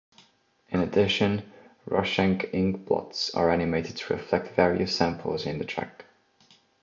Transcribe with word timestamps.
In 0.69 0.79
addition, 0.79 1.43
Rorschach 1.85 2.51
ink-blots 2.53 3.29
are 3.35 3.51
animated 3.51 3.97
to 3.97 4.13
reflect 4.15 4.55
various 4.55 4.95
samples 4.95 5.45
in 5.45 5.59
the 5.59 5.63
track. 5.63 6.05